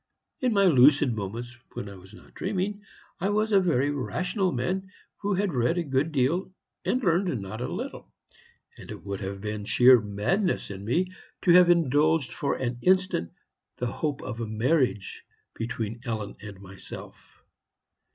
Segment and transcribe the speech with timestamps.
[0.39, 2.81] In my lucid moments, when I was not dreaming,
[3.19, 6.51] I was a very rational man, who had read a good deal,
[6.83, 8.11] and learned not a little;
[8.79, 11.11] and it would have been sheer madness in me
[11.43, 13.31] to have indulged for an instant
[13.77, 17.43] the hope of a marriage between Ellen and myself.